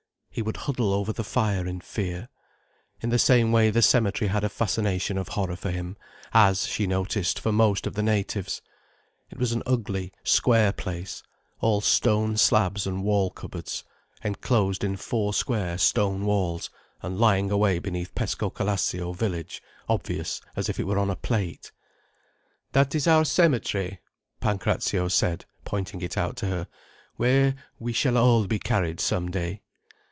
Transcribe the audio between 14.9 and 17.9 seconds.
four square stone walls, and lying away